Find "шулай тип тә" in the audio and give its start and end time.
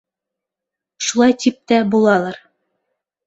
1.09-1.79